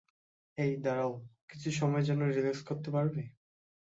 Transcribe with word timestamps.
হেই, 0.57 0.73
দাঁড়াও, 0.77 1.11
কিছু 1.49 1.69
সময়ের 1.71 2.05
জন্য 2.05 2.21
রিলাক্স 2.27 2.61
করতে 2.61 2.89
পারবে? 2.91 3.21